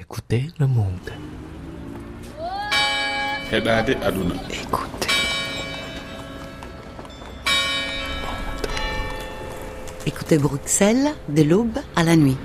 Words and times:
Écoutez 0.00 0.46
le 0.58 0.66
monde. 0.66 1.10
heɗade 3.52 3.98
aduna 4.02 4.34
Écoutez. 4.48 5.08
Écoutez 10.06 10.38
Bruxelles 10.38 11.10
de 11.28 11.42
l'aube 11.42 11.78
à 11.96 12.02
la 12.02 12.16
nuit. 12.16 12.38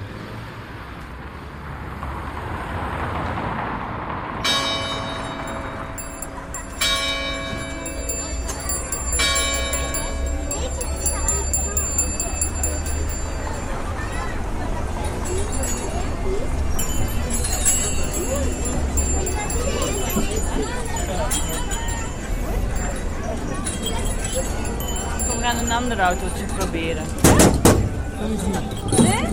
We 25.27 25.41
gaan 25.41 25.57
een 25.57 25.71
ander 25.71 25.99
autootje 25.99 26.45
proberen. 26.57 27.03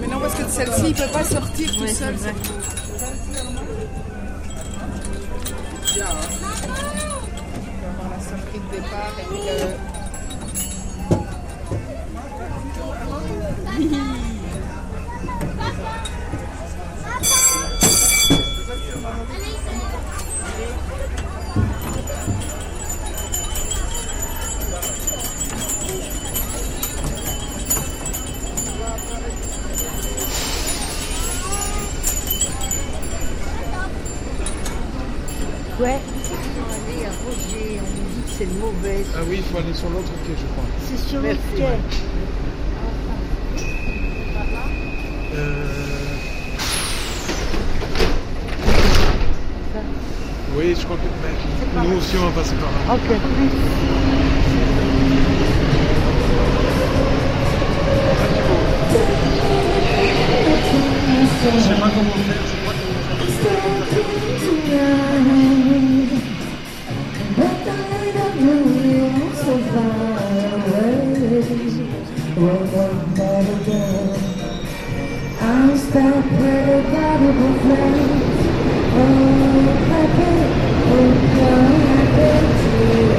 Mais 0.01 0.09
non, 0.11 0.21
parce 0.21 0.35
que 0.35 0.45
celle-ci, 0.51 0.87
il 0.87 0.95
peut 0.95 1.11
pas 1.13 1.25
sortir 1.25 1.71
tout 1.71 1.83
Oui, 1.83 1.95
seul. 1.95 2.15
c'est 2.19 2.33
vrai. 2.33 2.35
Bien, 5.95 6.07
hein. 6.07 6.17
On 7.75 7.81
va 7.81 7.89
avoir 7.89 8.09
la 8.11 8.21
sonnerie 8.25 8.61
de 8.65 8.77
départ 8.77 9.15
et 9.21 9.92
Ouais. 35.83 35.89
Allez, 35.89 37.05
à 37.07 37.11
Roger, 37.25 37.81
on 37.81 37.91
me 37.91 38.15
dit 38.15 38.23
que 38.23 38.31
c'est 38.39 38.47
mauvais. 38.61 39.05
Ah 39.17 39.21
oui, 39.29 39.39
il 39.39 39.43
faut 39.43 39.59
aller 39.59 39.75
sur 39.75 39.91
l'autre 39.91 40.13
quai, 40.25 40.35
je 40.39 40.47
crois. 40.53 40.65
C'est 40.87 41.09
sur 41.09 41.17
le 41.21 41.23
Merci, 41.27 41.41
quai. 41.57 41.63
ouais. 41.63 41.79
Euh... 45.35 45.83
Oui, 50.57 50.77
je 50.79 50.85
crois 50.85 50.97
que 50.97 51.03
mais 51.83 51.89
nous 51.89 51.97
aussi 51.97 52.17
on 52.17 52.27
va 52.27 52.43
passer 52.43 52.55
par 52.57 52.71
là. 52.71 52.95
Ok. 52.95 53.17
Je 61.45 61.61
sais 61.61 61.81
pas 61.81 61.91
comment 61.95 62.17
faire, 62.25 62.62
you 68.41 69.35
so 69.35 69.59
far 69.59 70.13
Woke 72.37 72.75
up 72.75 73.15
better 73.15 73.53
again 73.61 74.09
I'm 75.41 75.77
still 75.77 76.23
pretty 76.23 76.79
valuable 76.91 77.55
friends 77.61 78.43
Oh, 78.95 79.07
happy, 79.93 80.33
oh, 80.93 81.15
happy 81.87 82.33
too 82.63 83.13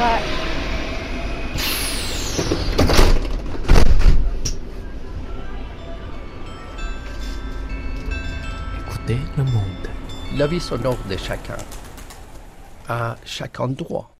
What? 0.00 0.43
Le 9.06 9.44
monde. 9.44 9.88
La 10.38 10.46
vie 10.46 10.58
sonore 10.58 10.96
de 11.10 11.16
chacun, 11.18 11.58
à 12.88 13.16
chaque 13.26 13.60
endroit. 13.60 14.08